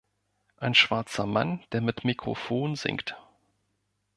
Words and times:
Ein 0.57 0.73
schwarzer 0.73 1.27
Mann, 1.27 1.63
der 1.73 1.79
mit 1.81 2.05
Mikrofon 2.05 2.75
singt 2.75 3.15